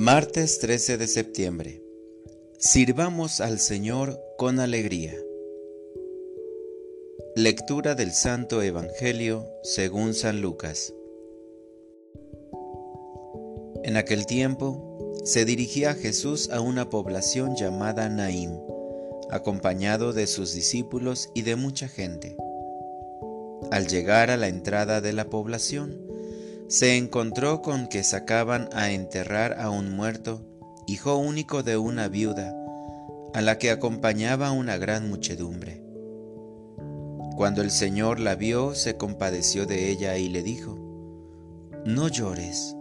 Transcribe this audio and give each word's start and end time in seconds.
Martes 0.00 0.60
13 0.60 0.96
de 0.96 1.08
septiembre. 1.08 1.82
Sirvamos 2.56 3.40
al 3.40 3.58
Señor 3.58 4.16
con 4.38 4.60
alegría. 4.60 5.12
Lectura 7.34 7.96
del 7.96 8.12
Santo 8.12 8.62
Evangelio 8.62 9.44
según 9.64 10.14
San 10.14 10.40
Lucas. 10.40 10.94
En 13.82 13.96
aquel 13.96 14.26
tiempo 14.26 15.16
se 15.24 15.44
dirigía 15.44 15.94
Jesús 15.94 16.48
a 16.50 16.60
una 16.60 16.90
población 16.90 17.56
llamada 17.56 18.08
Naim, 18.08 18.52
acompañado 19.32 20.12
de 20.12 20.28
sus 20.28 20.54
discípulos 20.54 21.28
y 21.34 21.42
de 21.42 21.56
mucha 21.56 21.88
gente. 21.88 22.36
Al 23.72 23.88
llegar 23.88 24.30
a 24.30 24.36
la 24.36 24.46
entrada 24.46 25.00
de 25.00 25.12
la 25.12 25.24
población, 25.24 26.07
se 26.68 26.98
encontró 26.98 27.62
con 27.62 27.88
que 27.88 28.02
sacaban 28.04 28.68
a 28.72 28.90
enterrar 28.90 29.58
a 29.58 29.70
un 29.70 29.90
muerto, 29.90 30.44
hijo 30.86 31.16
único 31.16 31.62
de 31.62 31.78
una 31.78 32.08
viuda, 32.08 32.54
a 33.32 33.40
la 33.40 33.56
que 33.56 33.70
acompañaba 33.70 34.52
una 34.52 34.76
gran 34.76 35.08
muchedumbre. 35.08 35.82
Cuando 37.36 37.62
el 37.62 37.70
Señor 37.70 38.20
la 38.20 38.34
vio, 38.34 38.74
se 38.74 38.96
compadeció 38.96 39.64
de 39.64 39.88
ella 39.88 40.18
y 40.18 40.28
le 40.28 40.42
dijo, 40.42 40.76
No 41.86 42.08
llores. 42.08 42.76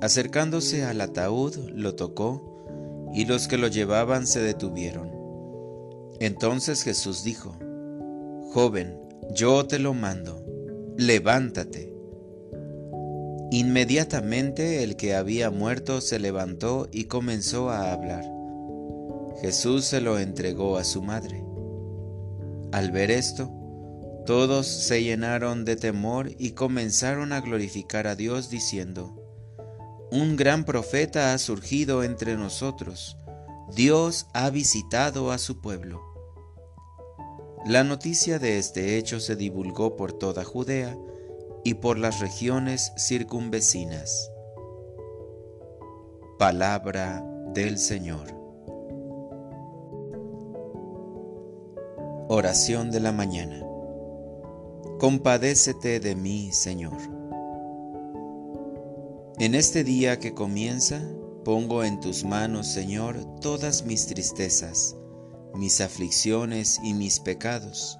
Acercándose 0.00 0.84
al 0.84 1.00
ataúd, 1.00 1.56
lo 1.74 1.96
tocó, 1.96 3.10
y 3.12 3.24
los 3.24 3.48
que 3.48 3.58
lo 3.58 3.66
llevaban 3.66 4.28
se 4.28 4.40
detuvieron. 4.40 5.10
Entonces 6.20 6.82
Jesús 6.82 7.24
dijo, 7.24 7.56
Joven, 8.52 8.96
yo 9.34 9.66
te 9.66 9.80
lo 9.80 9.92
mando, 9.92 10.44
levántate. 10.96 11.89
Inmediatamente 13.52 14.84
el 14.84 14.94
que 14.94 15.14
había 15.14 15.50
muerto 15.50 16.00
se 16.00 16.20
levantó 16.20 16.88
y 16.92 17.04
comenzó 17.04 17.70
a 17.70 17.92
hablar. 17.92 18.24
Jesús 19.40 19.86
se 19.86 20.00
lo 20.00 20.18
entregó 20.18 20.76
a 20.76 20.84
su 20.84 21.02
madre. 21.02 21.42
Al 22.70 22.92
ver 22.92 23.10
esto, 23.10 23.50
todos 24.24 24.68
se 24.68 25.02
llenaron 25.02 25.64
de 25.64 25.74
temor 25.74 26.30
y 26.38 26.52
comenzaron 26.52 27.32
a 27.32 27.40
glorificar 27.40 28.06
a 28.06 28.14
Dios 28.14 28.50
diciendo, 28.50 29.16
Un 30.12 30.36
gran 30.36 30.64
profeta 30.64 31.34
ha 31.34 31.38
surgido 31.38 32.04
entre 32.04 32.36
nosotros, 32.36 33.16
Dios 33.74 34.26
ha 34.32 34.50
visitado 34.50 35.32
a 35.32 35.38
su 35.38 35.60
pueblo. 35.60 36.00
La 37.66 37.82
noticia 37.82 38.38
de 38.38 38.58
este 38.58 38.96
hecho 38.96 39.18
se 39.18 39.34
divulgó 39.34 39.96
por 39.96 40.12
toda 40.12 40.44
Judea, 40.44 40.96
y 41.64 41.74
por 41.74 41.98
las 41.98 42.20
regiones 42.20 42.92
circunvecinas. 42.96 44.30
Palabra 46.38 47.24
del 47.52 47.78
Señor. 47.78 48.34
Oración 52.28 52.90
de 52.90 53.00
la 53.00 53.12
mañana. 53.12 53.62
Compadécete 54.98 56.00
de 56.00 56.14
mí, 56.14 56.50
Señor. 56.52 56.96
En 59.38 59.54
este 59.54 59.84
día 59.84 60.18
que 60.18 60.34
comienza, 60.34 61.02
pongo 61.44 61.84
en 61.84 62.00
tus 62.00 62.24
manos, 62.24 62.66
Señor, 62.68 63.16
todas 63.40 63.84
mis 63.84 64.06
tristezas, 64.06 64.96
mis 65.54 65.80
aflicciones 65.80 66.78
y 66.82 66.94
mis 66.94 67.20
pecados 67.20 67.99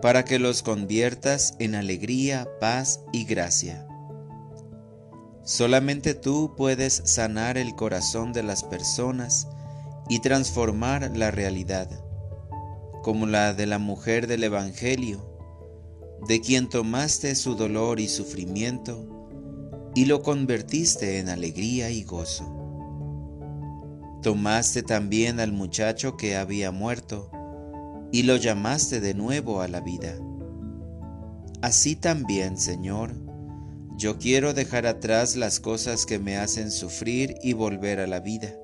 para 0.00 0.24
que 0.24 0.38
los 0.38 0.62
conviertas 0.62 1.54
en 1.58 1.74
alegría, 1.74 2.48
paz 2.60 3.00
y 3.12 3.24
gracia. 3.24 3.86
Solamente 5.42 6.14
tú 6.14 6.54
puedes 6.56 7.02
sanar 7.04 7.56
el 7.56 7.74
corazón 7.74 8.32
de 8.32 8.42
las 8.42 8.64
personas 8.64 9.48
y 10.08 10.20
transformar 10.20 11.16
la 11.16 11.30
realidad, 11.30 11.88
como 13.02 13.26
la 13.26 13.54
de 13.54 13.66
la 13.66 13.78
mujer 13.78 14.26
del 14.26 14.44
Evangelio, 14.44 15.32
de 16.26 16.40
quien 16.40 16.68
tomaste 16.68 17.34
su 17.34 17.54
dolor 17.54 18.00
y 18.00 18.08
sufrimiento 18.08 19.12
y 19.94 20.04
lo 20.04 20.22
convertiste 20.22 21.18
en 21.18 21.28
alegría 21.28 21.90
y 21.90 22.02
gozo. 22.02 22.52
Tomaste 24.22 24.82
también 24.82 25.40
al 25.40 25.52
muchacho 25.52 26.16
que 26.16 26.36
había 26.36 26.70
muerto, 26.70 27.30
y 28.12 28.22
lo 28.22 28.36
llamaste 28.36 29.00
de 29.00 29.14
nuevo 29.14 29.60
a 29.60 29.68
la 29.68 29.80
vida. 29.80 30.16
Así 31.62 31.96
también, 31.96 32.58
Señor, 32.58 33.14
yo 33.98 34.18
quiero 34.18 34.54
dejar 34.54 34.86
atrás 34.86 35.36
las 35.36 35.58
cosas 35.58 36.06
que 36.06 36.18
me 36.18 36.36
hacen 36.36 36.70
sufrir 36.70 37.36
y 37.42 37.54
volver 37.54 38.00
a 38.00 38.06
la 38.06 38.20
vida, 38.20 38.54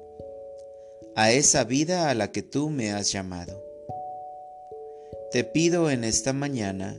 a 1.16 1.32
esa 1.32 1.64
vida 1.64 2.10
a 2.10 2.14
la 2.14 2.30
que 2.30 2.42
tú 2.42 2.70
me 2.70 2.92
has 2.92 3.10
llamado. 3.10 3.62
Te 5.30 5.44
pido 5.44 5.90
en 5.90 6.04
esta 6.04 6.32
mañana 6.32 6.96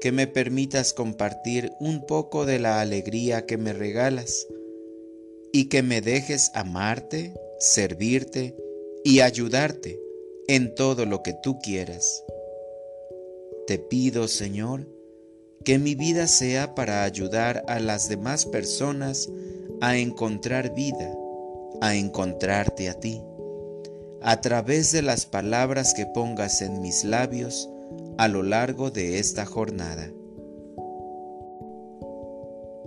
que 0.00 0.12
me 0.12 0.26
permitas 0.26 0.92
compartir 0.92 1.72
un 1.78 2.04
poco 2.06 2.44
de 2.44 2.58
la 2.58 2.80
alegría 2.80 3.46
que 3.46 3.56
me 3.56 3.72
regalas 3.72 4.46
y 5.52 5.68
que 5.68 5.82
me 5.82 6.00
dejes 6.00 6.50
amarte, 6.54 7.34
servirte 7.60 8.56
y 9.04 9.20
ayudarte 9.20 10.00
en 10.52 10.74
todo 10.74 11.06
lo 11.06 11.22
que 11.22 11.32
tú 11.32 11.60
quieras. 11.60 12.24
Te 13.68 13.78
pido, 13.78 14.26
Señor, 14.26 14.88
que 15.64 15.78
mi 15.78 15.94
vida 15.94 16.26
sea 16.26 16.74
para 16.74 17.04
ayudar 17.04 17.64
a 17.68 17.78
las 17.78 18.08
demás 18.08 18.46
personas 18.46 19.28
a 19.80 19.96
encontrar 19.96 20.74
vida, 20.74 21.14
a 21.80 21.94
encontrarte 21.94 22.88
a 22.88 22.94
ti, 22.94 23.22
a 24.22 24.40
través 24.40 24.90
de 24.90 25.02
las 25.02 25.24
palabras 25.24 25.94
que 25.94 26.04
pongas 26.04 26.62
en 26.62 26.80
mis 26.80 27.04
labios 27.04 27.70
a 28.18 28.26
lo 28.26 28.42
largo 28.42 28.90
de 28.90 29.20
esta 29.20 29.46
jornada. 29.46 30.10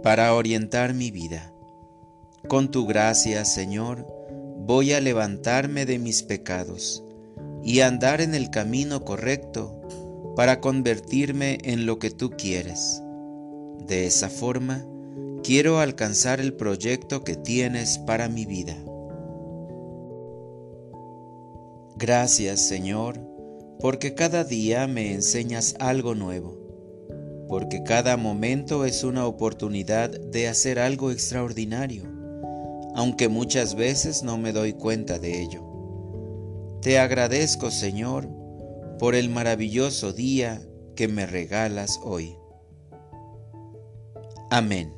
Para 0.03 0.35
orientar 0.35 0.93
mi 0.93 1.11
vida, 1.11 1.53
con 2.49 2.71
tu 2.71 2.85
gracia, 2.85 3.45
Señor, 3.45 4.05
voy 4.57 4.91
a 4.91 4.99
levantarme 4.99 5.85
de 5.85 5.97
mis 5.97 6.23
pecados 6.23 7.02
y 7.63 7.79
andar 7.79 8.21
en 8.21 8.35
el 8.35 8.49
camino 8.49 9.03
correcto 9.03 9.79
para 10.35 10.59
convertirme 10.59 11.59
en 11.63 11.85
lo 11.85 11.99
que 11.99 12.11
tú 12.11 12.31
quieres. 12.31 13.01
De 13.87 14.05
esa 14.05 14.29
forma, 14.29 14.85
quiero 15.43 15.79
alcanzar 15.79 16.39
el 16.39 16.53
proyecto 16.53 17.23
que 17.23 17.35
tienes 17.35 17.97
para 17.99 18.29
mi 18.29 18.45
vida. 18.45 18.75
Gracias 21.95 22.59
Señor, 22.61 23.19
porque 23.79 24.15
cada 24.15 24.43
día 24.43 24.87
me 24.87 25.13
enseñas 25.13 25.75
algo 25.79 26.15
nuevo, 26.15 26.57
porque 27.47 27.83
cada 27.83 28.17
momento 28.17 28.85
es 28.85 29.03
una 29.03 29.25
oportunidad 29.25 30.09
de 30.09 30.47
hacer 30.47 30.79
algo 30.79 31.11
extraordinario, 31.11 32.03
aunque 32.95 33.29
muchas 33.29 33.75
veces 33.75 34.23
no 34.23 34.37
me 34.37 34.53
doy 34.53 34.73
cuenta 34.73 35.19
de 35.19 35.41
ello. 35.41 35.72
Te 36.83 36.99
agradezco, 36.99 37.71
Señor, 37.71 38.27
por 38.99 39.15
el 39.15 39.29
maravilloso 39.29 40.11
día 40.11 40.61
que 40.97 41.07
me 41.07 41.25
regalas 41.25 41.97
hoy. 42.03 42.35
Amén. 44.51 44.93